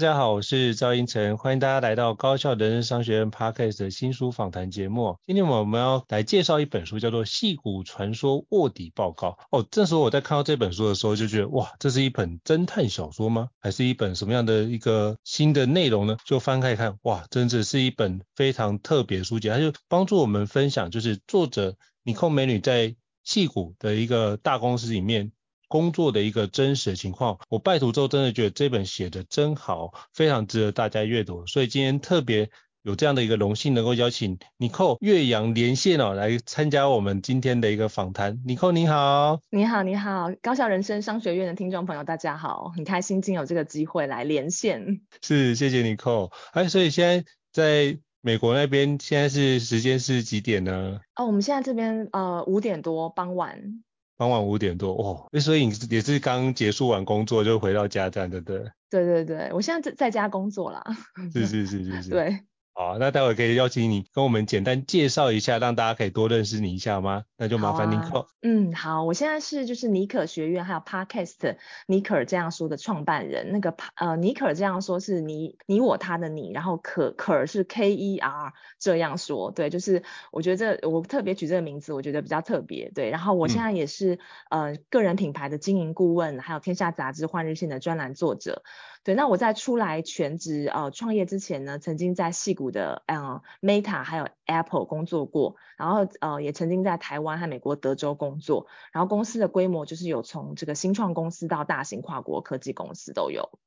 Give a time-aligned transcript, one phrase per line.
[0.00, 5.18] 大家好，我是赵英成，欢迎大家来到高校人生商学院 Podcast 的新书访谈节目。
[5.26, 9.28] 今天我们要来介绍一本书，叫做《戏骨传说卧底报告》。
[9.50, 13.48] 哦，这时候我在看到这本书的时候，就觉得哇，这是一本侦探小说吗？
[13.60, 16.16] 还是一本什么样的一个新的内容呢？
[16.24, 19.50] 就翻开看，哇，真的是一本非常特别书籍。
[19.50, 25.30] 它就帮助我们分享，就是作者妮蔻美女在戏骨的一个大公司里面。
[25.70, 31.46] 工作的一个真实的情况，我拜读之后真的觉得这本写的真好，非常值得大家阅读。
[31.46, 32.50] 所以今天特别
[32.82, 38.42] 有这样的一个荣幸，能够邀请妮蔻越洋连线哦，来参加我们今天的一个访谈。
[38.44, 45.02] 妮蔻你好，你好，你好，高校人生商学院的听众朋友大家好，很开心今有这个机会来连线。
[45.22, 46.32] 是，谢谢妮蔻。
[46.50, 51.00] 哎，所以现在在美国那边，现在是时间是几点呢？
[51.14, 53.84] 哦，我们现在这边呃五点多傍晚。
[54.20, 58.62] 傍晚五点多哦，所以你也是刚结束完工作就回到家这样，对不对？
[58.90, 60.84] 对对对，我现在在在家工作啦。
[61.32, 62.10] 是是是是是。
[62.12, 62.38] 对。
[62.72, 67.24] 好，那待会可以邀请你跟我们简单介绍一下，让大家可以多认识你一下吗？
[67.36, 68.26] 那就麻烦妮蔻。
[68.42, 73.52] 嗯，好，我现在是就是尼可学院还有 Podcast 尼可这样说的创办人。
[73.52, 83.10] 那个呃，尼可这样说是你你我他的你，然后可可是 K E R 这样说，对，就是我觉得这我特别取这个名字，我觉得比较特别，对。
[83.10, 84.14] 然后我现在也是、
[84.48, 88.62] 嗯、呃个人品牌的经营顾问，还有天下杂志换日线的专栏作者。
[89.02, 103.58] 对，那我在出来全职呃创业之前呢，曾经在戏谷的呃 Meta 还有 Apple 工作过，然后呃也曾经在台湾和美国德州工作，然后公司的规模就是有从这个新创公司到大型跨国科技公司都有。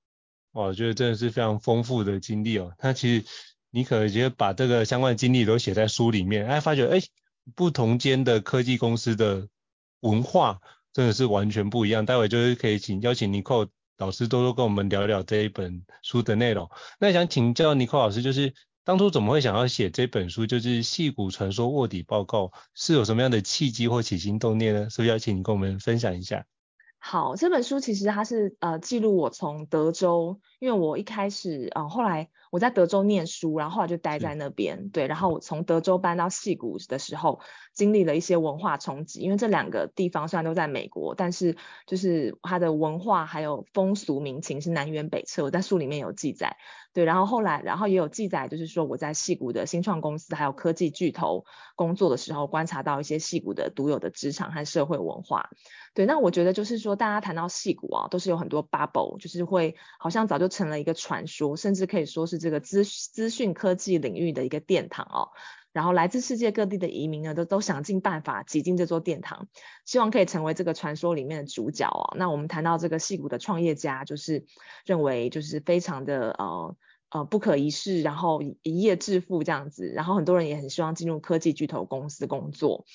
[0.52, 2.72] 我觉得真的是非常丰富的经历哦。
[2.80, 3.26] 那其实
[3.72, 7.00] 你可能觉得把这个相关的经历都写在书里面，哎，发觉哎
[7.56, 9.48] 不同间的科技公司的
[10.02, 10.62] 文化
[10.94, 12.06] 真的是完全不一样。
[12.06, 13.68] 待会就是可以请邀请妮蔻。
[13.98, 16.70] 老师多多跟我们聊聊这一本书的内容。
[17.00, 20.46] 那想请教尼克老师，就是当初怎么会想要写这本书？
[20.46, 24.90] 就是《戏骨传说卧底报告》是有什么样的契机或起心动念呢？
[24.90, 26.46] 是不是要请你跟我们分享一下？
[26.98, 37.40] 好，这本书其实它是呃记录我从德州，因为我一开始呃后来我在德州念书，然后后来就待在那边，对，然后我从德州搬到矽谷的时候，
[37.74, 46.56] 经历了一些文化冲击，因为这两个地方虽然都在美国，但是就是它的文化还有风俗民情是南辕北辙，我在书里面有记载。
[46.94, 51.44] 对，然后后来，然后也有记载，就是说我在矽谷的新创公司还有科技巨头
[51.76, 55.50] 工作的时候，观察到一些矽谷的独有的职场和社会文化。
[55.96, 65.30] 对，那我觉得就是说，大家谈到戏谷啊，都是有很多 bubble，就是会好像早就成了一个传说，甚至可以说是这个资资讯科技领域的一个殿堂哦。
[65.72, 69.48] 然后来自世界各地的移民呢，都都想尽办法挤进这座殿堂，
[69.86, 72.14] 希望可以成为这个传说里面的主角哦。
[72.16, 74.46] 那我们谈到这个矽谷的创业家，就是
[74.86, 76.78] 认为就是非常的呃
[77.10, 82.86] 呃不可一世，然后一夜致富这样子，然后很多人也很希望进入科技巨头公司工作。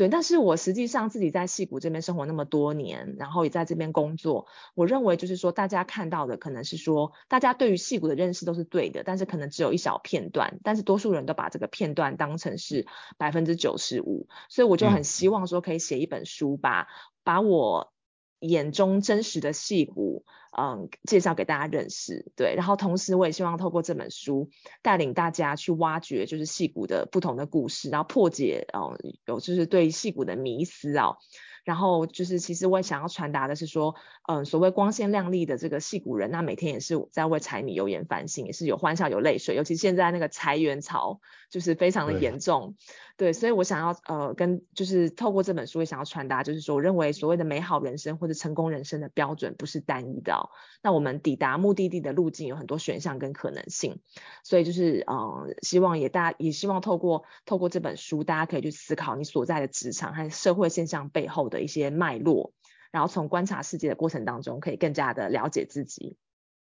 [0.00, 12.86] 对，但是我实际上自己在戏谷这边生活那么多年，然后也在这边工作，我认为就是说，大家看到的可能是说，大家对于戏谷的认识都是对的，但是可能只有一小片段，但是多数人都把这个片段当成是
[13.18, 16.88] 百分之九十五，所以我就很希望说，可以写一本书吧，
[17.22, 17.92] 把把我
[18.40, 20.24] 眼中真实的戏骨。
[20.52, 24.50] 嗯，介绍给大家认识，对，然后同时我也希望透过这本书
[24.82, 31.14] 带领大家去挖掘，就是戏骨的不同的故事，然后破解嗯，有就是对戏骨的迷思啊。
[31.62, 33.94] 然后就是，其实我也想要传达的是说，
[34.26, 39.54] 嗯，所谓光鲜亮丽的这个戏骨人，那每天也是在为柴米油盐烦心，也是有欢笑有泪水。
[39.54, 41.20] 尤其现在那个裁员潮，
[41.50, 42.76] 就是非常的严重。
[43.16, 50.48] 对，对，所以我想要呃，跟就是透过这本书也想要传达，就是说，我认为所谓的美好人生或者成功人生的标准不是单一的哦。
[50.82, 54.00] 那我们抵达目的地的路径有很多选项跟可能性。
[54.44, 62.52] 所以就是呃，希望也大家也希望透过透过这本书，大家可以去思考你所在的职场和社会现象背后的一些脉络，
[62.92, 66.16] 然后从观察世界的过程当中，可以更加的了解自己。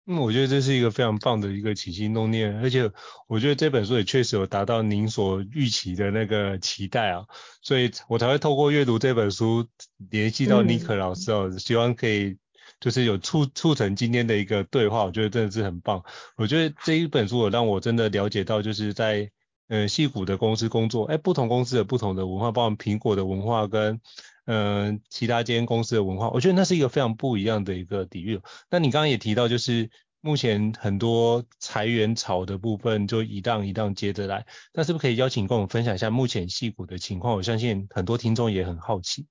[0.07, 2.91] 嗯，我觉得这是一个非常棒的一个起心动念，而且
[3.27, 7.25] 我觉得这本书也确实有达到您所预期的那个期待啊，
[7.61, 9.67] 所以我才会透过阅读这本书
[10.09, 12.35] 联系到尼克老师哦，嗯、希望可以
[12.79, 16.03] 就是有促促成今天的一个对话，我觉得真的是很棒。
[16.35, 19.29] 我觉得这一本书有让我真的了解到，就是在
[19.67, 24.01] 呃矽谷的公司工作，哎，不同公司的不同的文化，包括苹果的文化跟。
[24.53, 28.41] 嗯、呃，其他间公司的文化，我觉得那是一个非常不一样的一个底蕴。
[28.69, 29.89] 那你刚刚也提到，就是
[30.19, 34.45] 目前很多裁员潮的部分，就一档一档接着来。
[34.73, 37.33] 那是不是可以邀请跟我们分享一下目前戏股的情况？
[37.35, 39.25] 我相信很多听众也很好奇。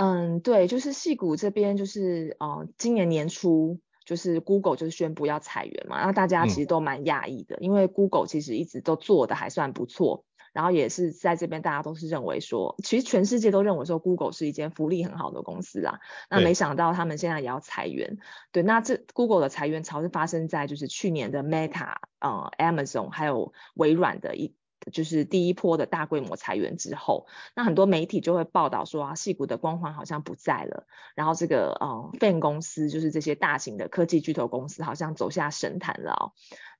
[0.00, 10.24] 嗯，对，就是戏股这边，就是呃，今年年初，就是 Google 就是宣布要裁员嘛，然后大家其实都蛮讶异的，嗯、因为 Google 其实一直都做的还算不错。
[10.54, 16.00] 然后也是在这边，大家都是认为说，其实全世界都认为说，Google 是一间福利很好的公司啦。
[16.30, 18.16] 那没想到他们现在也要裁员。
[18.52, 24.54] 对，对，那这 Google 的裁员潮是发生在就是去年的 Meta，呃，Amazon 还有微软的一。
[24.92, 36.32] 就是第一波的大规模裁员之后，那很多媒体就会报道说啊，矽谷的光环好像不在了，然后这个呃，fan 公司就是这些大型的科技巨头公司好像走下神坛了。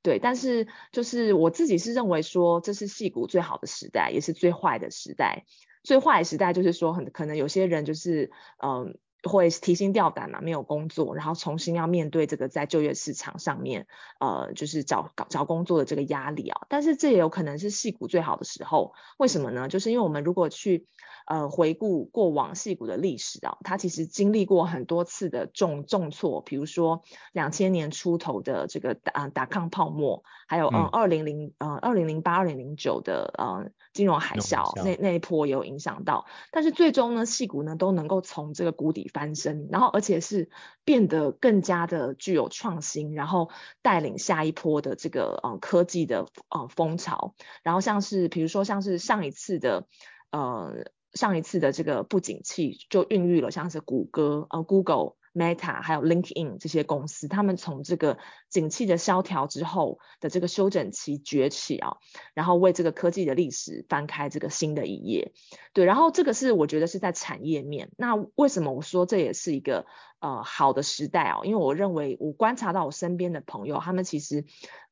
[0.03, 5.45] 对，但是就是我自己是认为说，这是矽谷最好的时代，也是最坏的时代。
[5.83, 8.31] 最坏的时代就是说，很可能有些人就是
[8.63, 8.99] 嗯。
[9.29, 13.87] 会提心吊胆嘛，没有工作，然后重新要面对这个在就业市场上面，
[14.21, 16.67] 呃，就是找找工作的这个压力啊。
[16.69, 19.69] 但是这也有可能是戏骨最好的时候，为什么呢？
[19.69, 20.87] 就是因为我们如果去
[21.27, 33.71] 呃回顾过往戏骨的历史啊，它其实经历过很多次的重重挫，比如说两千年出头的这个啊打抗泡沫，还有嗯二零零嗯二零零八二零零九的呃。
[33.95, 40.51] 金融海啸那那一波也有影响到，但是最终呢，戏骨呢都能够从这个谷底翻身，然后而且是
[40.85, 43.49] 变得更加的具有创新，然后
[43.81, 49.87] 带领下一波的这个呃科技的呃风潮，然后像是比如说像是上一次的
[50.31, 50.85] 呃
[51.15, 55.15] 上一次的这个不景气就孕育了像是谷歌呃 Google。
[55.35, 61.97] Meta 还有 LinkedIn 这些公司，他们从这个景气的萧条之后的这个休整期崛起啊，
[62.33, 65.33] 然后为这个科技的历史翻开这个新的一页。
[65.73, 67.91] 对，然后这个是我觉得是在产业面。
[67.97, 69.85] 那为什么我说这也是一个？
[70.25, 74.41] 呃，好的时代哦，因为我认为我观察到我身边的朋友，他们其实，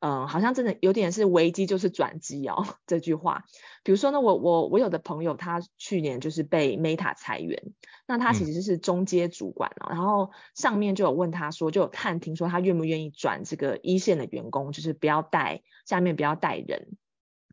[0.00, 3.44] 嗯、呃，好像真的有点是危机就是转机哦 这句话。
[3.82, 7.72] 比如说呢，我我我有的朋友，他去年就是被 Meta 裁员，
[8.06, 16.88] 那他其实是中阶主管哦，嗯、然后上面就有问他说，就有探听说他愿不愿意转这个一线的员工，就是不要带下面不要带人。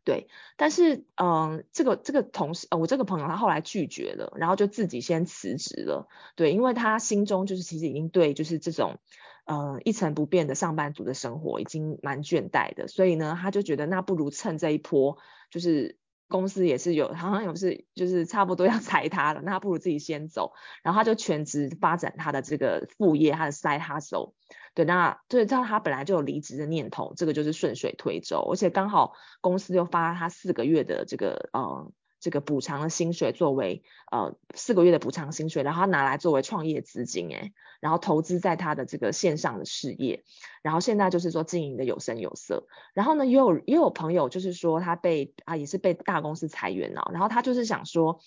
[0.04, 6.08] 对，但是嗯、这个这个同事，呃，我这个朋友他后来拒绝了，然后就自己先辞职了。
[6.34, 8.98] 对，因为他心中就是其实已经对就是这种
[9.44, 15.18] 嗯一成不变的上班族的生活已经蛮倦怠的，所以呢，他就觉得那不如趁这一波
[15.50, 15.99] 就是。
[16.30, 24.32] 公司也是有，好像有是就是差不多要 裁他了，那他不如自己先走，然后他就全职发展他的这个副业，他的 side hustle。
[24.72, 29.12] 对，那对，知道他本来就有离职的念头，这个就是顺水推舟，而且刚好
[29.42, 31.92] 公司又发他四个月的这个呃。
[32.20, 40.22] 这个补偿的薪水作为呃四个月的补偿薪水，然后他拿来作为创业资金诶，然后投资在他的这个线上的事业，
[40.62, 48.20] 然后现在就是说经营的有声有色，然后呢也有也有朋友就是说他被啊也是被大公司裁员了，然后他就是想说，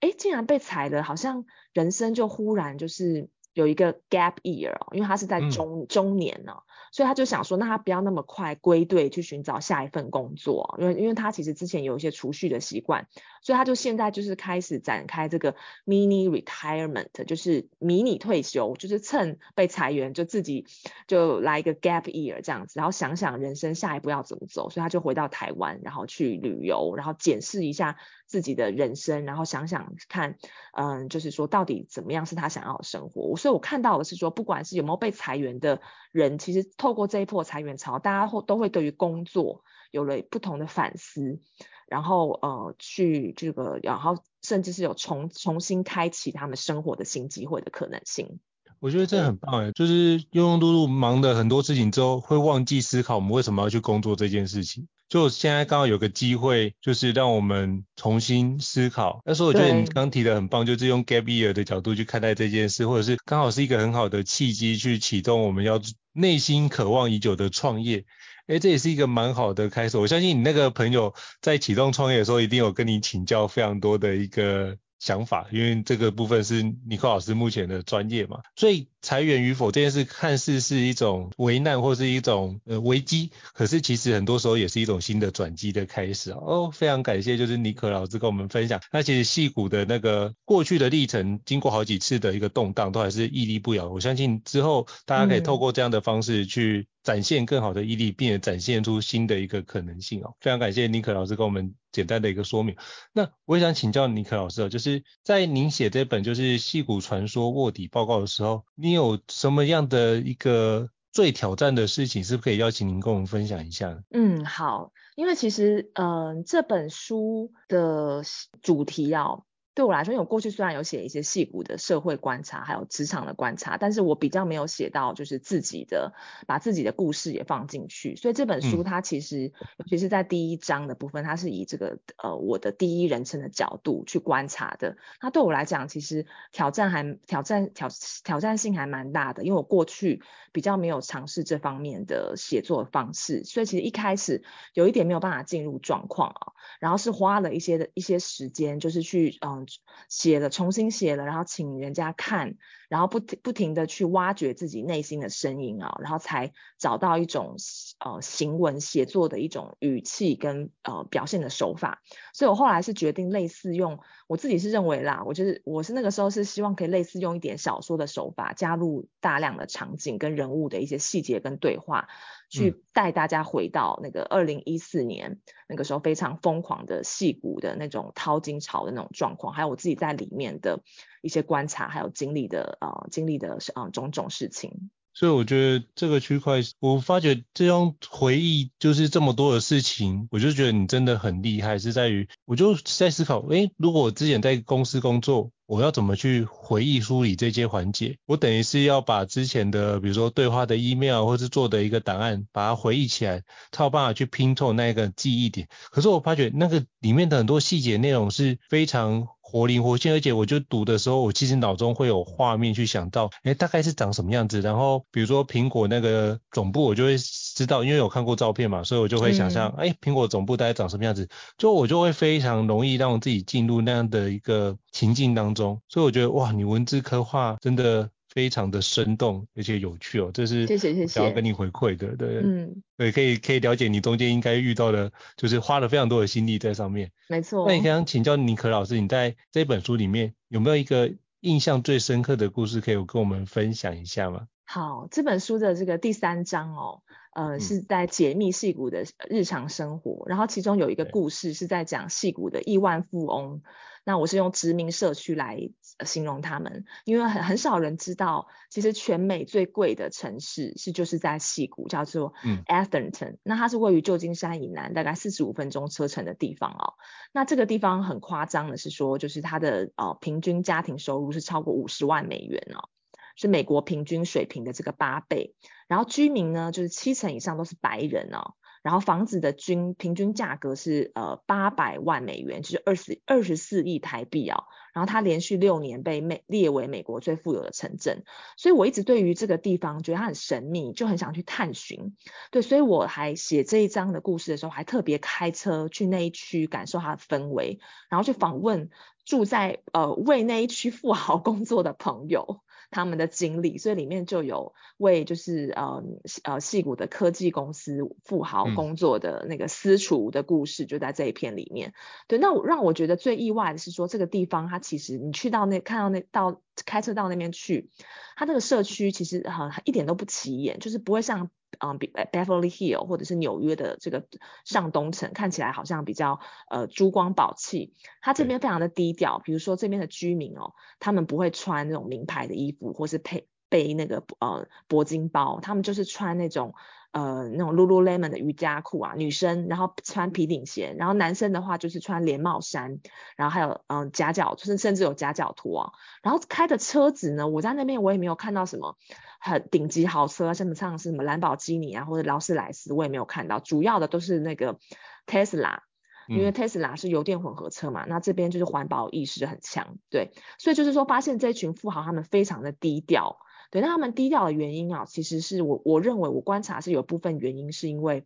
[0.00, 3.28] 诶，竟然被裁了，好像人生就忽然就是。
[3.52, 6.52] 有一个 gap year 哦，因为他是在中、嗯、中年呢，
[6.92, 13.08] 所以他就想说，那他不要那么快归队去寻找下一份工作，因为因为他其实之前有一些储蓄的习惯，
[13.42, 15.54] 所以他就现在就是开始展开这个
[15.84, 20.66] mini retirement，就是迷你退休，就是趁被裁员就自己
[21.06, 27.96] 就来一个 gap year 这样子，然后想想人生下一步要怎么走，所以他就回到台湾，然后去旅游，然后检视一下
[28.30, 30.38] 自己的人生，然后想想看，
[30.72, 33.36] 嗯，就是说到底怎么样是他想要的生活。
[33.36, 35.80] 所以我看到的是说，不管是有没有被裁员的
[36.12, 41.40] 人，其实透过这一波裁员潮，大家会都会对于工作有了不同的反思，
[41.88, 48.38] 然后呃，去这个，然后甚至是有重重新开启他们生活的新机会的可能性。
[48.80, 54.88] 我觉得这很棒哎，就是庸庸碌碌忙的很多事情之后，会忘记思考我们为什么要去工作这件事情。
[55.08, 59.20] 就现在刚好有个机会，就是让我们重新思考。
[59.24, 65.80] 但是我觉得你刚提的很棒，就是用 gap year 的角度去看待这件事，或者是刚好是一个很好的契机，去启动我们要
[66.12, 68.04] 内心渴望已久的创业。
[68.46, 69.98] 诶，这也是一个蛮好的开始。
[69.98, 78.38] 我相信你那个朋友在启动创业的时候，一定有跟你请教非常多的一个想法，因为这个部分是尼克老师目前的专业嘛。
[78.54, 93.88] 所以裁员与否这件事看似是一种危难或是一种呃危机，可是其实很多时候也是一种新的转机的开始哦，非常感谢就是尼克老师跟我们分享，那其实戏骨的那个过去的历程，经过好几次的一个动荡，都还是屹立不摇。
[93.88, 100.34] 我相信之后大家可以透过这样的方式去展现更好的毅力，并且展现出新的一个可能性哦。
[100.40, 102.76] 非常感谢尼克老师跟我们简单的一个说明。
[103.12, 114.02] 那我也想请教尼克老师哦，就是在您写这本就是《戏骨传说卧底报告》的时候，你有什么样的一个最挑战的事情，是不是可以邀请您跟我们分享一下？
[114.10, 118.22] 嗯，好，因为其实嗯、呃，这本书的
[118.62, 119.40] 主题啊。
[119.80, 126.12] 对我来说，因为我过去虽然有写一些戏骨的社会观察，还有职场的观察，但是我比较没有写到就是自己的，
[126.46, 128.14] 把自己的故事也放进去。
[128.14, 134.98] 所以这本书它其实，嗯、尤其是在第一章的部分，它是以这个呃我的第一人称的角度去观察的。
[135.22, 137.88] 那对我来讲，其实挑战还挑战挑
[138.22, 140.22] 挑战性还蛮大的，因为我过去
[140.52, 144.42] 比较没有尝试这方面的写作方式，所以其实一开始
[144.74, 149.66] 有一点没有办法进入状况啊，然后是花了一些的一些时间，就是去嗯。
[150.08, 152.56] 写了，重新写了，然后请人家看，
[152.88, 157.56] 然后不停不停的去挖掘自己内心的声音啊，然后才找到一种
[157.98, 162.02] 呃行文写作的一种语气跟呃表现的手法。
[162.32, 172.08] 所以我后来是决定类似用，我自己是认为啦，我就是我是那个时候是希望可以类似用一点小说的手法，加入大量的场景跟人物的一些细节跟对话。
[172.52, 180.80] 去带大家回到那个二零一四年那个时候非常疯狂的戏骨的那种淘金潮的那种状况，还有我自己在里面的
[181.20, 184.90] 一些观察，还有经历的呃经历的呃种种事情。
[185.12, 195.52] 所以我觉得这个区块，我发觉这样回忆就是这么多的事情，我就觉得你真的很厉害，是在于我就在思考，诶，如果我之前在公司工作。
[195.70, 198.18] 我要怎么去回忆梳理这些环节？
[198.26, 205.68] 我等于是要把之前的，比如说对话的 email 或是做的一个档案，把它回忆起来，才有办法去拼凑那个记忆点。
[205.92, 214.60] 可是我发觉那个里面的很多细节内容是非常活灵活现，而且我就读的时候，我其实脑中会有画面去想到，哎，大概是长什么样子。
[214.60, 221.28] 然后比如说苹果那个总部，我就会知道，因为有看过照片嘛，所以我就会想象，哎，苹果总部大概长什么样子，
[221.58, 225.80] 就我就会非常容易让我自己进入那样的一个情境当中。
[225.88, 237.66] 所以我觉得哇，你文字刻画真的非常的生动而且有趣哦，这是谢谢谢谢，想要跟你回馈的，对，嗯，对，可以可以了解你中间应该遇到的，就是花了非常多的心力在上面，没错。
[237.66, 244.46] 那你刚刚请教尼克老师，你在这本书里面有没有一个印象最深刻的故事，可以跟我们分享一下吗？
[244.64, 247.02] 好，这本书的这个第三章哦，
[247.34, 253.62] 呃，是在解密戏骨的日常生活，嗯、然后其中有一个故事是在讲戏骨的亿万富翁。
[254.04, 255.70] 那我是用殖民社区来
[256.04, 262.32] 形容他们，因为很很少人知道，其实全美最贵的城市是就是在西谷，叫做
[262.66, 263.38] Atherton，嗯。
[263.42, 266.94] 那它是位于旧金山以南大概四十五分钟车程的地方哦。
[267.32, 272.88] 那这个地方很夸张的是说，就是它的呃平均家庭收入是超过五十万美元哦，
[273.36, 275.54] 是美国平均水平的这个八倍。
[275.88, 278.54] 然后居民呢，就是七成以上都是白人哦。
[278.82, 284.64] 然后房子的均平均价格是呃八百万美元，就是二十二十四亿台币啊。
[284.92, 288.24] 然后它连续六年被美列为美国最富有的城镇，
[288.56, 292.16] 所以我一直对于这个地方觉得它很神秘，就很想去探寻。
[292.50, 298.90] 对，所以我还写这一章的故事的时候，还特别开车去那一区感受它的氛围，然后去访问
[299.24, 302.60] 住在呃为那一区富豪工作的朋友。
[302.90, 306.02] 他们的经历，所以里面就有为就是呃
[306.42, 311.90] 呃戏谷的科技公司富豪工作的那个私厨的故事，就在这一篇里面。
[311.90, 311.94] 嗯、
[312.28, 317.90] 对，那我让我觉得最意外的是说，这个地方它其实你去到那看到那到开车到那边去，
[318.36, 321.50] 它那个社区其实很一点都不起眼，就是不会像。
[321.78, 324.26] 嗯，比 Beverly Hill 或者是纽约的这个
[324.64, 329.38] 上东城看起来好像比较呃珠光宝气，它这边非常的低调。
[329.44, 336.74] 比如说这边的居民哦，他们不会穿那种名牌的衣服，或是配背那个呃铂金包，他们就是穿那种。
[337.12, 343.00] 呃，那种 Lululemon 的瑜伽裤啊，女生，然后穿皮顶鞋，然后男生的话就是穿连帽衫，
[343.36, 345.92] 然后还有嗯夹脚，就是甚至有夹脚拖啊。
[346.22, 348.96] 然后开的车子呢，我在那边我也没有看到什么
[349.40, 354.78] 很顶级豪车，像像是什么兰博基尼啊或者劳斯莱斯，我也没有看到，主要的都是那个
[355.26, 355.80] Tesla，
[356.28, 363.38] 因为 Tesla 是油电混合车嘛，嗯、那这边就是环保意识很强，对，所以就是说发现这群富豪他们非常的低调。
[363.70, 368.24] 对，那他们低调的原因啊，其实是我我认为我观察是有部分原因是因为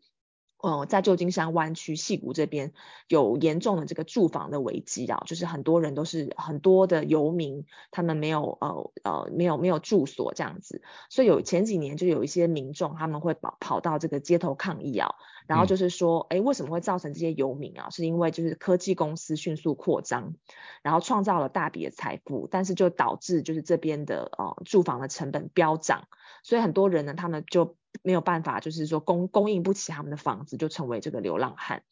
[0.65, 2.73] 呃，在旧金山湾区矽谷这边
[3.07, 10.81] 有严重的这个住房的危机啊，就是很多人都是很多的游民，他们没有呃呃没有没有住所这样子，
[11.11, 15.15] 所以有前几年就有一些民众他们会跑跑到这个街头抗议啊，
[15.47, 17.91] 然后就是说，哎、嗯，为什么会造成这些游民啊？
[17.91, 20.35] 是因为就是科技公司迅速扩张，
[20.83, 26.09] 然后创造了大笔的财富，但是就导致就是这边的呃住房的成本飙涨，
[26.43, 27.77] 所以很多人呢，他们就。
[28.03, 31.83] 没有办法，就是说供供应不起他们的房子，就成为这个流浪汉。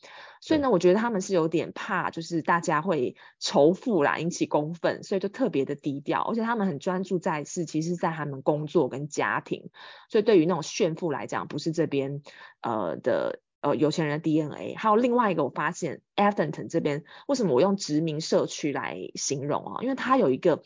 [0.40, 6.22] 所以呢，我觉得他们是有点怕，就是大家会仇富啦，引起公愤，所以就特别的低调。
[6.22, 9.70] 而且他们很专注在是，其实在他们工作跟家庭。
[10.08, 12.22] 所以对于那种炫富来讲，不是这边
[12.60, 14.74] 呃的呃有钱人的 DNA。
[14.74, 19.82] 还有另外一个，我发现 Atherton 这边为什么我用殖民社区来形容啊？
[19.82, 20.62] 因为它有一个。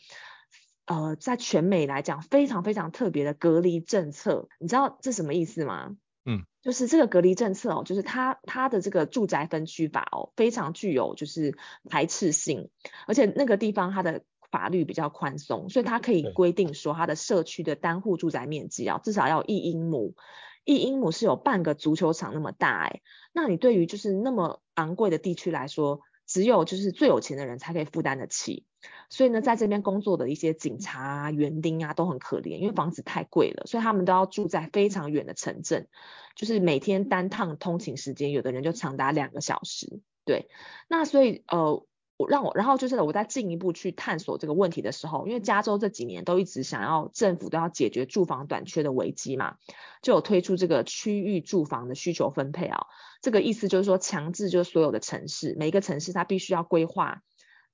[0.87, 5.97] 呃，在全美来讲，非常非常特别的隔离政策，你知道这什么意思吗？
[6.25, 11.57] 嗯，就是这个隔离政策哦，就是它它的这个住宅分区法哦，非常具有就是
[11.89, 12.69] 排斥性，
[13.05, 20.15] 而且那个地方它的法律比较宽松，所以它可以规定说它的社区的单户住宅面积啊，至少要一英亩，
[20.63, 23.01] 一英亩是有半个足球场那么大哎，
[23.33, 28.66] 那你对于就是那么昂贵的地区来说，只有就是最有钱的人才可以负担得起。
[29.09, 35.87] 所以呢，在这边工作的一些警察、园丁啊都很可怜，因为房子太贵了，所以他们都要住在非常远的城镇，
[36.35, 40.01] 就是每天单趟通勤时间，有的人就长达两个小时。
[40.25, 40.49] 对，
[40.89, 41.85] 那所以呃，
[42.17, 49.55] 我让我然后就是我在进一步去探索这个问题的时候，因为加州这几年都一直想要政府都要解决住房短缺的危机嘛，
[50.01, 52.87] 就有推出这个区域住房的需求分配啊，
[53.21, 57.21] 这个意思就是说强制就是所有的城市，每一个城市它必须要规划。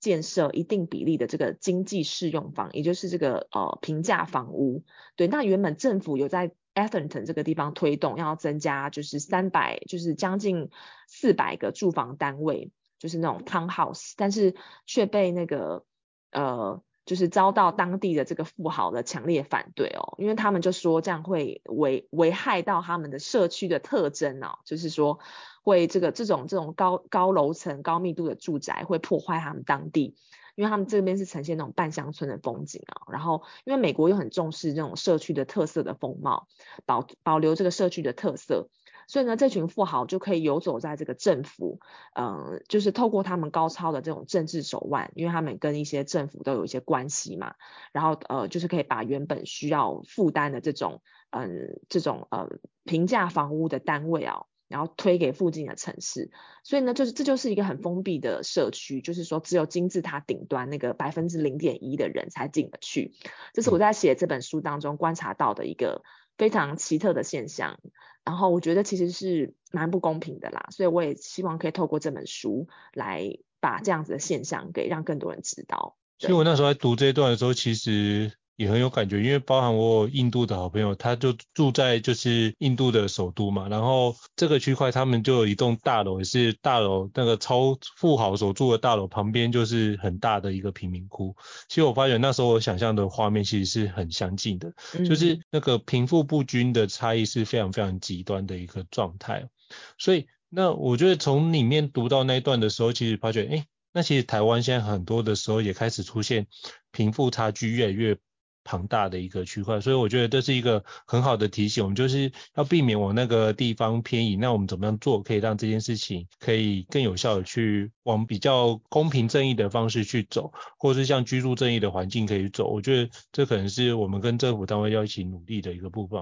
[0.04, 4.84] 建设一定比例的这个经济适用房，也就是这个呃平价房屋。
[5.16, 10.70] 对，那原本政府有在 Atherton 这个地方推动，要增加就是三百，就是将近
[11.08, 14.56] 四百个住房单位，就是那种 townhouse，但是
[14.86, 15.86] 却被那个
[16.34, 16.84] 呃。
[17.06, 25.20] 就是遭到当地的这个富豪的强烈反对哦，因为他们就说这样会危危害到他们的社区的特征哦，就是说
[25.64, 30.16] 会这个这种这种高高楼层高密度的住宅会破坏他们当地，
[30.56, 36.48] 因为他们这边是呈现那种半乡村的风景啊，然后因为美国又很重视这种社区的特色的风貌，
[36.86, 38.70] 保保留这个社区的特色。
[39.08, 41.80] 所以呢，这群富豪就可以游走在这个政府，
[42.16, 47.56] 嗯、就是透过他们高超的这种政治手腕，因为他们跟一些政府都有一些关系嘛，
[47.92, 52.48] 然后呃，就是可以把原本需要负担的这种，嗯、这种呃
[52.84, 56.32] 平价房屋的单位啊，然后推给附近的城市。
[56.64, 63.14] 所以呢，就是这就是一个很封闭的社区，就是说只有金字塔顶端那个百分之零点一的人才进得去。
[63.54, 66.02] 这是我在写这本书当中观察到的一个。
[66.36, 67.80] 非常奇特的现象，
[68.26, 75.96] 然后我觉得其实是蛮不公平的啦，所以我也希望可以透过这本书来把这样子的现象给让更多人知道。
[76.18, 78.32] 所以我那时候在读这一段的时候，其实。
[78.56, 91.36] 也很有感觉，因为包含我印度的好朋友，他就住在就是印度的首都嘛，然后这个区块他们就有一栋大楼，也是大楼那个超富豪所住的大楼旁边就是很大的一个贫民窟。
[91.68, 94.74] 其实我发觉那时候我想象的画面其实是很相近的，
[95.08, 99.50] 就是那个贫富不均的差异是非常非常极端的一个状态。
[99.98, 106.46] 所以那我觉得从里面读到那一段的时候，其实发觉，哎，那其实台湾现在很多的时候也开始出现
[106.92, 108.16] 贫富差距越来越
[108.63, 111.84] 庞大的一个区块，所以我觉得这是一个很好的提醒。
[111.84, 114.36] 我们就是要避免往那个地方偏移。
[114.36, 122.67] 那我们怎么样做，可以让这件事情可以更有效的去往比较公平正义的方式去走，或是像居住正义的环境可以走？
[122.67, 126.21] 我觉得这可能是我们跟政府单位要一起努力的一个部分。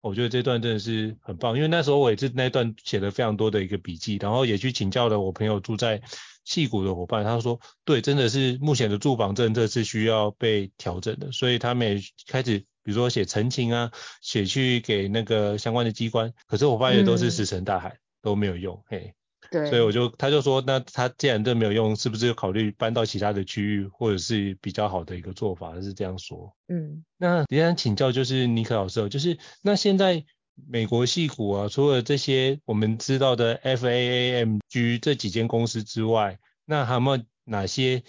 [0.00, 6.02] 我觉得这段真的是很棒，因为那时候我也是那段写了非常多的一个笔记，然后也去请教了我朋友住在。
[6.44, 16.32] 矽谷的伙伴，他说：“对，真的是目前的住房政策是需要被调整的，所以他们也开始，比如说写陈情啊，写去给那个相关的机关。
[16.46, 18.82] 可是我发现都是石沉大海，嗯、都没有用。
[18.86, 19.14] 嘿，
[19.50, 25.80] 对，所以我就他就说，那他既然这没有用，是不是考虑搬到其他的区域，或者是比较好的一个做法？
[25.80, 26.56] 是这样说。
[26.68, 30.24] 嗯，那也想请教，就是尼克老师，就是那现在。”
[30.54, 38.02] 美国矽谷啊，除了这些我们知道的 FAAMG 这几间公司之外，那还有没有哪些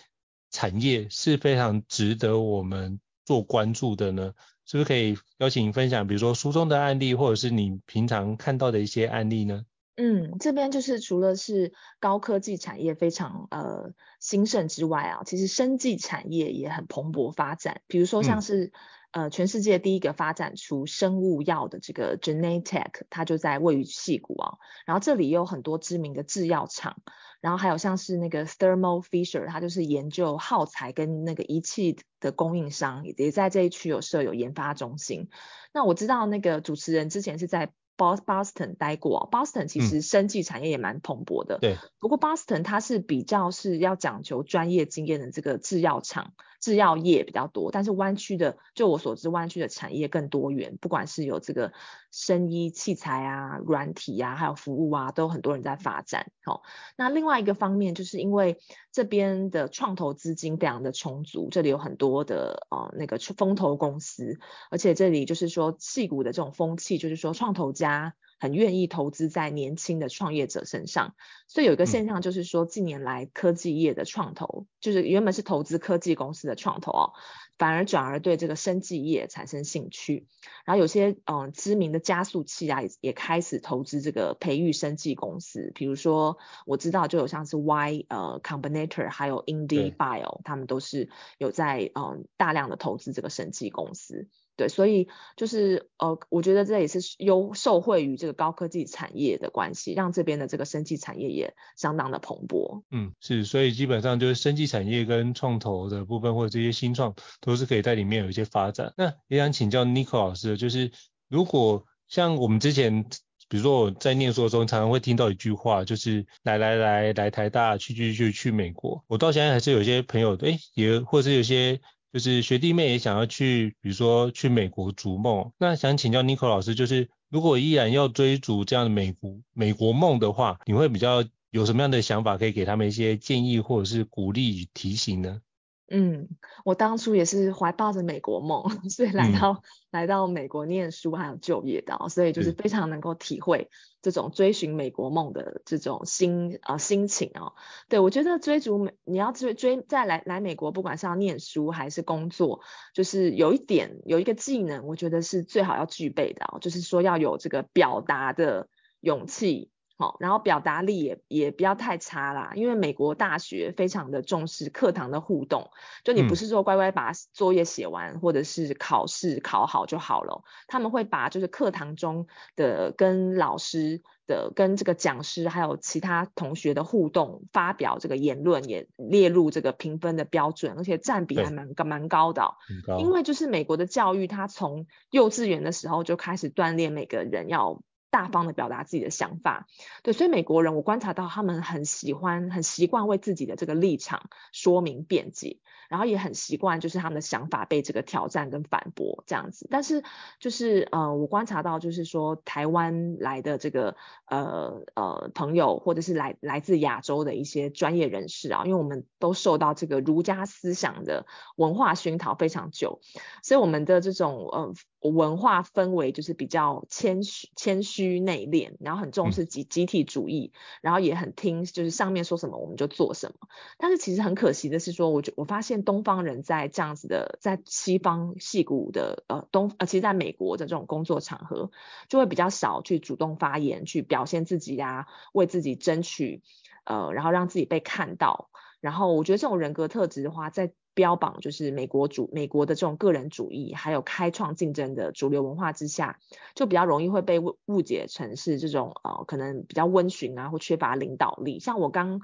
[0.51, 4.33] 产业是非常值得我们做关注的呢？
[4.65, 9.65] 是不是可以邀请分享，比如说书中的案例，或者是你平常看到的一些案例呢？
[9.95, 17.81] 嗯，这边就是除了是高科技产业非常呃兴盛之外啊，其实生技产业也很蓬勃发展。
[17.87, 18.71] 比如说像是、嗯、
[19.13, 24.57] 呃全世界第一个发展出生物药的这个 Genentech，它就在位于西谷啊。
[24.85, 26.97] 然后这里也有很多知名的制药厂，
[27.39, 35.29] 然后还有像是那个 Thermo Fisher，它就是研究耗材跟那个仪器的供应商，也在这一区有设有研发中心。
[35.73, 37.71] 那我知道那个主持人之前是在。
[37.97, 41.57] Boston 待过，Boston 其实生技产业也蛮蓬勃的。
[41.57, 47.71] 嗯、对，不过 Boston 它是比较是要讲求专业经验的这个制药厂、制药业比较多。
[47.71, 51.71] 但是湾区的，就我所知，湾区的产业更多元，不管是有这个
[52.11, 56.31] 生医器材啊、软体啊，还有服务啊，都很多人在发展。
[56.43, 56.61] 好、哦，
[56.97, 58.59] 那另外一个方面，就是因为
[58.91, 71.15] 这边的创投资金非常的充足，这里有很多的呃那个风投公司，而且这里就是说戏股的这种风气，就是说创投家很愿意投资在年轻的创业者身上，
[71.47, 77.13] 所以有一个现象就是说，近年来科技业的创投，就是原本是投资科技公司的创投哦，
[77.57, 80.27] 反而转而对这个生技业产生兴趣，
[80.65, 94.27] 然后有些嗯知名的加速器啊，也也开始投资这个培育生技公司，比如说我知道就有像是 Y 呃 Combinator 还有 Indie Bio，他们都是有在嗯大量的投资这个生技公司。
[94.55, 102.83] 对，所以就是呃，我觉得这也是优受惠于这个高科技产业的关系，让这边的这个生技产业也相当的蓬勃。
[102.91, 108.93] 嗯，是，所以基本上就是生技产业跟创投的部分或者这些新创都是可以在里面有一些发展。
[108.95, 110.91] 那也想请教 Nico 老师，就是
[111.27, 113.05] 如果像我们之前，
[113.49, 119.03] 比如说我在念书的时候，常常会听到一句话，就是来来来来台大，去去去去美国。
[119.07, 121.81] 我到现在还是有些朋友，哎，也或者是有些。
[122.13, 125.51] 就是学弟妹也想要去，比如说去美国逐梦。
[125.57, 135.41] 那想请教 Nico 老师，就是如果依然要追逐这样的美国美国梦的话，你会比较有什么样的想法可以给他们一些建议或者是鼓励与提醒呢？
[135.89, 136.29] 嗯，
[136.65, 143.69] 我当初也是怀抱着美国梦， 所以来到、嗯、来到美国念书还有就业的，所以就是非常能够体会
[144.01, 147.53] 这种追寻美国梦的这种心啊、呃、心情哦。
[147.89, 152.61] 对，我觉得追逐美，你要追追再来来美国，不管是要念书还是工作，
[152.93, 158.69] 就是有一点有一个技能，我觉得是最好要具备的哦，就是说要有这个表达的
[159.01, 159.72] 勇气。
[159.95, 165.69] 好，然后表达力也也不要太差啦，因为美国大学非常的重视课堂的互动，
[166.03, 172.25] 就你不是说乖乖把作业写完，嗯、或者是考试考好就好了，他们会把就是课堂中
[172.55, 182.55] 的跟老师的、跟这个讲师还有其他同学的互动，发表这个言论也列入这个评分的标准，而且占比还蛮蛮高的、哦，
[182.87, 187.79] 高因为就是美国的教育，他从幼稚园的时候就开始锻炼每个人要。
[188.13, 189.65] 大方的表达自己的想法，
[190.03, 195.57] 对，所以美国人我观察到他们很喜欢、很习惯为自己的这个立场说明辩解，
[195.89, 199.67] 然后也很习惯就是他们的想法被这个挑战跟反驳这样子。
[199.71, 200.03] 但是
[200.39, 203.95] 就是呃，我观察到就是说台湾来的这个
[204.27, 213.01] 呃呃朋友，或者是来来自亚洲的一些专业人士啊，因为我们都受到这个儒家思想的文化熏陶非常久，
[213.41, 214.71] 所以我们的这种呃。
[215.09, 223.47] 文化氛围就是比较谦虚、谦虚内敛，然后很重视集集体主义，然后也很听，就是上面说什么我们就做什么。
[223.77, 231.71] 但是其实很可惜的是说，我就我发现东方人在这样子的，在西方矽谷的呃东呃，其实在美国的这种工作场合，
[232.07, 236.41] 就会比较少去主动发言，去表现自己呀、啊，为自己争取，
[236.85, 238.49] 呃，然后让自己被看到。
[238.79, 246.19] 然后我觉得这种人格特质的话，在标榜就是美国主美国的这种个人主义，还有开创竞争的主流文化之下，
[246.55, 251.59] 就比较容易会被误误解成是这种呃可能比较温驯啊，或缺乏领导力。
[251.59, 252.21] 像我刚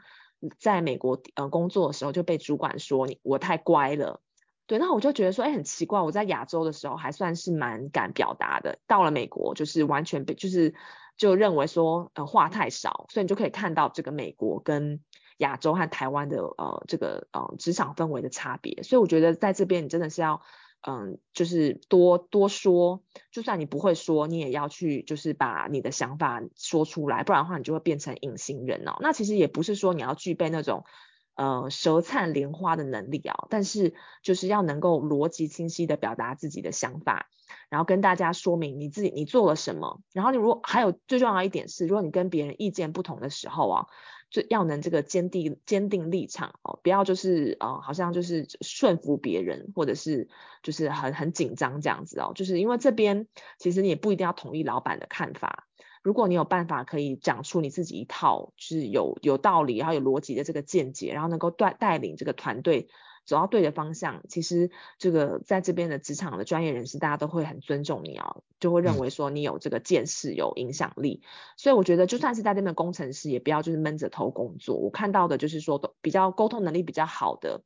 [0.58, 4.22] 在美国呃工作的时候，就被主管说你我太乖了，
[4.68, 10.76] 对，那我就觉得说，哎，很奇怪，我在亚洲的时候还算是蛮敢表达的，到了美国就是完全被就是
[11.18, 15.00] 就认为说呃话太少，所以你就可以看到这个美国跟。
[15.40, 20.42] 亚洲和台湾的呃这个呃职场氛围的差别，所以我觉得在这边你真的是要
[20.82, 28.96] 嗯、就是多多说，就算你不会说，你也要去就是把你的想法说出来，不然的话你就会变成隐形人哦。
[29.02, 30.86] 那其实也不是说你要具备那种
[31.36, 37.28] 呃舌灿莲花的能力啊、哦，但是就是要能够逻辑清晰的表达自己的想法，
[37.70, 43.88] 然后跟大家说明你自己你做了什么，然后你如果还有最重要的一点是，如果你跟别人意见不同的时候啊。
[44.30, 50.28] 就要能这个坚定坚定立场哦，不要就是呃，好像就是顺服别人，或者是
[50.62, 52.32] 就是很很紧张这样子哦。
[52.36, 55.68] 就是因为这边其实你也不一定要同意老板的看法，
[56.04, 62.88] 如果你有办法可以讲出你自己一套就是有有道理，然后有逻辑的这个见解，然后能够带带领这个团队
[63.30, 71.22] 走到对的方向，其实这个在这边的职场的专业人士，大家都会很尊重你哦，就会认为说你有这个见识、有影响力。
[71.56, 74.76] 所以我觉得，就算是在这边的工程师，也不要就是闷着头工作。
[74.78, 77.62] 我看到的就是说，都比较沟通能力比较好的。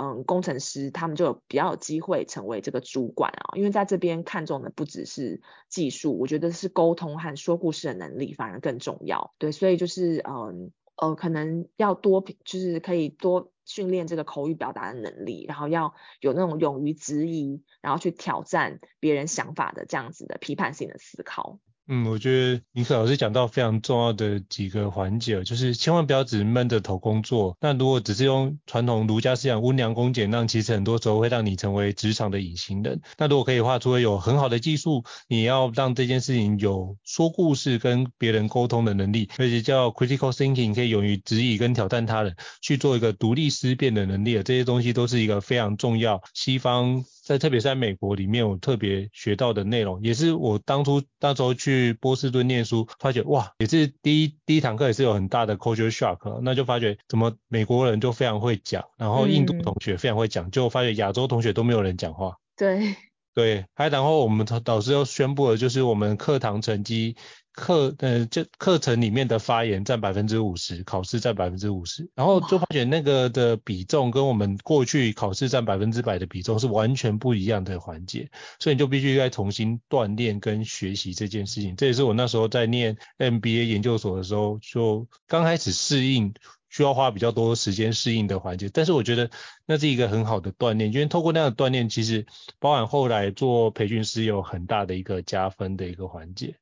[0.00, 9.34] 嗯，工程师他们就有比较有机会成为这个主管啊，因为在这边看重的不只是技术，我觉得是沟通和说故事的能力反而更重要。
[9.38, 21.60] 对，所以就是嗯呃，可能要多就是可以多训练这个口语表达的能力，然后要有那种勇于质疑，然后去挑战别人想法的这样子的批判性的思考。
[21.90, 27.56] 嗯，我觉得尼克老师讲到非常重要的几个环节，就是千万不要只闷着头工作。
[27.62, 33.00] 那如果只是用传统儒家思想温良恭俭让，其实很多时候会让你成为职场的隐形人。
[33.16, 46.22] 那如果可以的话，除了有很好的技术，你要让这件事情有说故事跟别人沟通的能力，而且叫 critical thinking，可以勇于质疑跟挑战他人，去做一个独立思辨的能力，这些东西都是一个非常重要。
[46.34, 47.02] 西方。
[47.28, 62.38] 在特别是在美国里面，我特别学到的内容，也是我当初那时候去波士顿念书，发觉哇，也是第一第一堂课也是有很大的 culture shock，那就发觉怎么美国人就非常会讲，然后印度同学非常会讲，就发觉亚洲同学都没有人讲话。
[62.56, 62.96] 对
[63.38, 67.14] 对，还然后我们导师又宣布了，就是我们课堂成绩。
[67.52, 78.28] 课呃，就课程里面的发言占百分之五十，考试占百分之五十，然后就发觉那个的比重跟我们过去考试占百分之百的比重是完全不一样的环节，
[78.60, 81.74] 所以你就必须再重新锻炼跟学习这件事情。
[81.76, 86.32] 这也是我那时候在念 MBA 研究所的时候，就刚开始适应，
[86.78, 88.68] 需要花比较多时间适应的环节。
[88.72, 89.28] 但是我觉得
[89.66, 92.24] 那是一个很好的锻炼，因为透过那样的锻炼，其实
[92.60, 96.54] 包含后来做培训师有很大的一个加分的一个环节。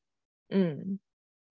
[0.48, 0.98] 嗯，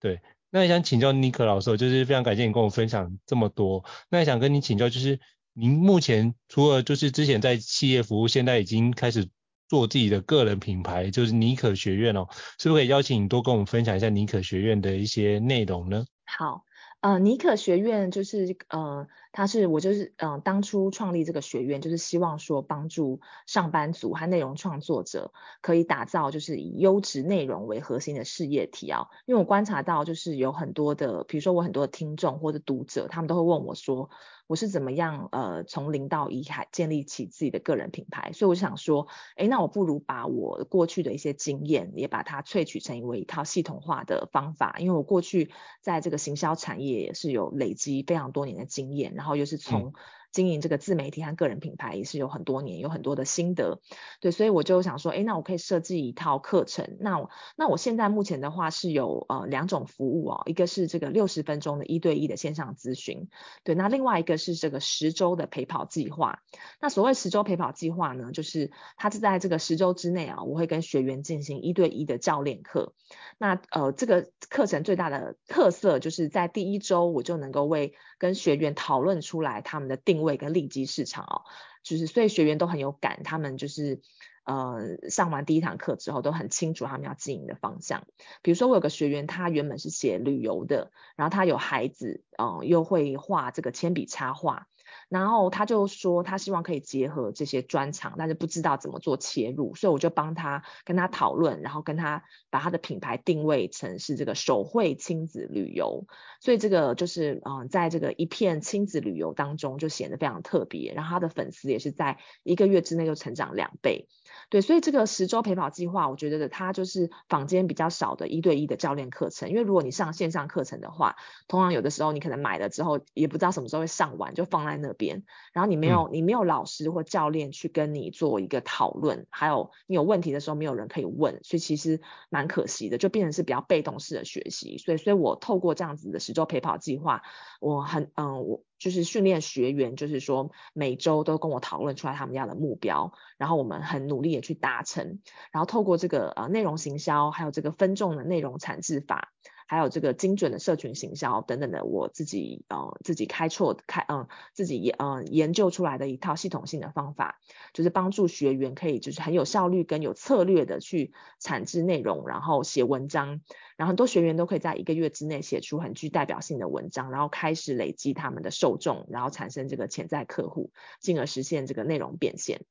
[0.00, 3.84] 对，那也想请教尼克老师，就是非常感谢你跟我分享这么多。
[4.10, 5.20] 那也想跟你请教，就是
[5.52, 9.28] 您目前除了就是之前在企业服务，现在已经开始
[9.68, 12.26] 做自己的个人品牌，就是尼可学院哦，
[12.58, 16.04] 是不是可以邀请你多跟我们分享一下尼可学院的一些内容呢？
[16.24, 16.64] 好。
[17.00, 29.06] 呃，尼克学院就是呃，它是我就是呃，当初创立这个学院，就是希望说帮助上班族和内容创作者可以打造就是以优质内容为核心的事业体啊。
[29.26, 34.10] 因为我观察到就是有很多的，比如说我很多的听众或者读者，他们都会问我说。
[34.46, 39.06] 我是怎么样呃从零到一还建立起自己的个人品牌，所以我想说，
[39.36, 49.92] 哎，那我不如把我过去的一些经验也把它萃取成为一套系统化的方法，因为我过去在这个行销产业也是有累积非常多年的经验，然后又是从。
[50.36, 53.80] 经营这个自媒体和个人品牌也是有很多年，有很多的心得，
[54.20, 56.98] 对，所以我就想说，诶，那我可以设计一套课程。
[57.00, 63.30] 那我那我现在目前的话是有呃两种服务哦，一个是这个六十分钟的一对一的线上咨询，
[63.64, 66.42] 对，那另外一个是这个十周的陪跑计划。
[66.82, 72.92] 那所谓十周陪跑计划呢，就是它是在这个十周之内啊，我会跟学员进行一对一的教练课。
[73.38, 81.42] 那呃这个课程最大的特色就是在第一周我就能够为跟学员讨论出来他们的定位跟利基市场哦，
[81.84, 84.00] 就是所以学员都很有感，他们就是
[84.44, 88.04] 呃上完第一堂课之后都很清楚他们要经营的方向。
[88.42, 94.66] 比如说我有个学员，他原本是写旅游的，然后他有孩子，嗯、又会画这个铅笔插画。
[95.08, 106.06] 然后他就说，他希望可以结合这些专长，但是不知道怎么做切入，所以我就帮他跟他讨论，然后跟他把他的品牌定位成是这个手绘亲子旅游，
[106.40, 114.08] 所以这个就是嗯、在这个一片亲子旅游当中就显得非常特别，然后他的粉丝也是在一个月之内就成长两倍。
[114.48, 119.50] 对，所以这个十周陪跑计划，我觉得它就是坊间比较少的一对一的教练课程。
[119.50, 121.16] 因为如果你上线上课程的话，
[121.48, 134.76] 通常有的时候你可能买了之后也不知道什么时候会上完，就放在那边，然后你没有你没有老师或教练去跟你做一个讨论，还有你有问题的时候没有人可以问，所以其实蛮可惜的，就变成是比较被动式的学习。
[134.78, 137.22] 所以，所以我透过这样子的十周陪跑计划，
[137.60, 138.62] 我很嗯我。
[138.78, 149.32] 就是训练学员，就是说每周都跟我讨论出来他们家的目标，然后我们很努力的去达成，然后透过这个呃内容行销，还有这个分众的内容产制法。
[149.66, 157.40] 还有这个精准的社群行销等等的，我自己呃自己开错开嗯、自己研嗯、研究出来的一套系统性的方法，
[157.72, 163.40] 就是帮助学员可以就是很有效率跟有策略的去产制内容，然后写文章，
[163.76, 172.62] 然后很多学员都可以在一个月之内写出很具代表性的文章，然后开始累积他们的受众，然后产生这个潜在客户，进而实现这个内容变现。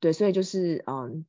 [0.00, 1.26] 对，所以就是嗯。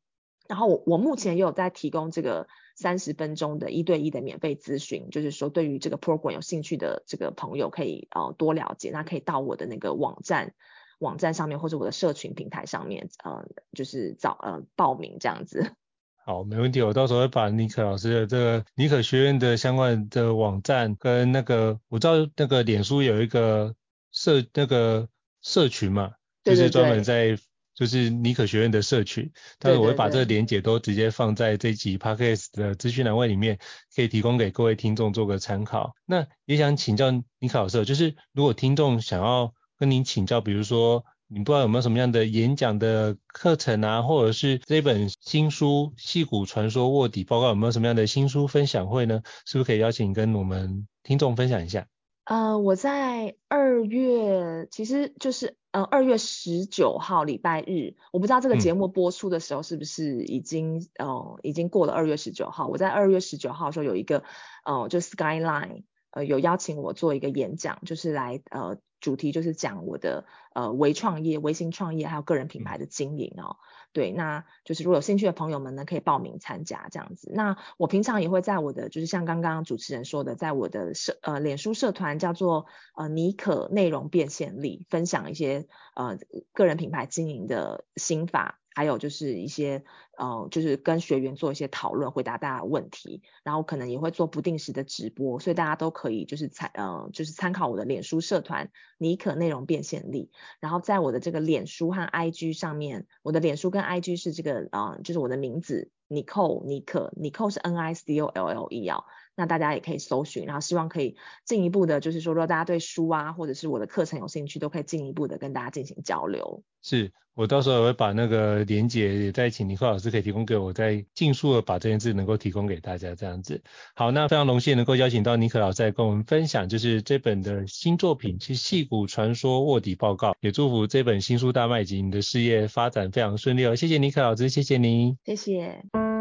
[0.48, 10.54] 然后我我目前也有在提供这个三十分钟的一对一的免费咨询，就是说对于这个 program 有兴趣的这个朋友可以呃多了解，那可以到我的那个网站
[11.00, 15.74] 网站上面或者我的社群平台上面呃就是找呃报名这样子。
[16.26, 23.76] 好，没问题，我到时候会把尼克老师的这个尼可学院的相关的网站跟那个我知道那个脸书有一个
[24.12, 25.08] 社那个
[25.42, 27.38] 社群嘛，对对对，就是专门在
[27.76, 33.60] 就是尼可学院的社群，但是我会把这个连结都直接放在这集 podcast 的资讯栏位里面，
[33.96, 35.94] 可以提供给各位听众做个参考。
[36.06, 41.06] 那也想请教尼可老师，就是如果听众想要跟您请教，比如说。
[41.28, 49.24] 你不知道有没有什么样的演讲的课程啊，或者是这本新书《戏骨传说卧底报告》有没有什么样的新书分享会呢？
[49.44, 51.88] 是不是可以邀请跟我们听众分享一下？
[52.26, 62.68] 呃，我在二月，其实就是呃二月十九号礼拜日，我不知道这个节目播出的时候是不是已经、嗯、呃已经过了二月十九号。
[62.68, 64.24] 我在二月十九号的时候有一个
[64.66, 68.78] 呃就 Skyline 呃有邀请我做一个演讲，就是来呃。
[69.02, 73.58] 主题就是讲我的呃微创业、微型创业还有个人品牌的经营哦。
[73.96, 77.32] 对，那就是如果有兴趣的朋友们呢，可以报名参加这样子。
[77.34, 82.66] 那我平常也会在我的就是像刚刚主持人说的，在我的社呃脸书社团叫做
[82.98, 86.18] 呃尼可内容变现力，分享一些呃
[86.52, 88.60] 个人品牌经营的心法。
[88.76, 89.84] 还有就是一些
[90.18, 116.64] 呃，就是跟学员做一些讨论，回答大家的问题，然后可能也会做不定时的直播，所以大家都可以就是参呃，就是参考我的脸书社团尼可内容变现力，然后在我的这个脸书和 IG 上面，我的脸书跟 IG 是这个呃，就是我的名字 Nicole 尼可，Nicole 是 N I C O L L E 哦，那大家也可以搜寻，然后希望可以进一步的，就是说如果大家对书啊或者是我的课程有兴趣，都可以进一步的跟大家进行交流。
[116.82, 117.12] 是。
[117.36, 123.62] 我到时候也会把那个连结也再请尼克老师可以提供给我，再尽速的把这件事能够提供给大家这样子。
[123.94, 133.76] 好，那非常荣幸能够邀请到尼克老师来跟我们分享，就是这本的新作品，其实矽谷传说卧底报告，也祝福这本新书大卖以及你的事业发展非常顺利哦。
[133.76, 136.15] 谢谢尼克老师，谢谢您，谢谢。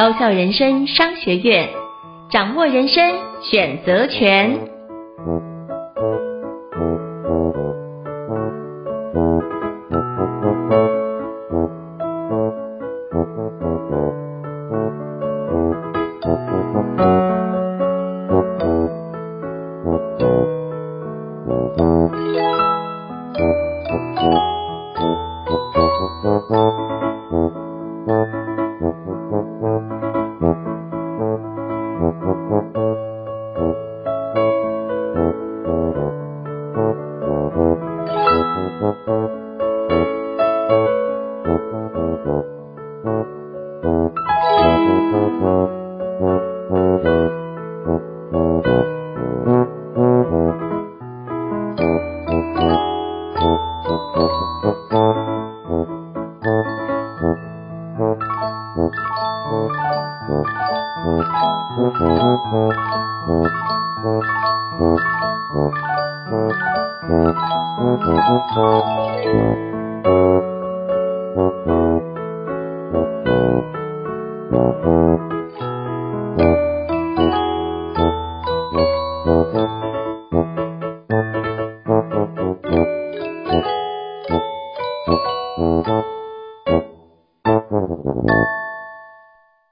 [0.00, 1.68] 高校人生商学院，
[2.30, 4.58] 掌握人生选择权。